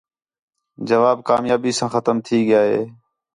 جواب 0.89 1.17
کامیابی 1.29 1.71
ساں 1.77 1.89
ختم 1.93 2.15
تھی 2.25 2.37
ڳیا 2.47 2.61
ہِے 2.69 2.81